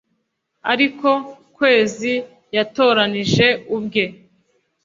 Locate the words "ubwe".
3.75-4.03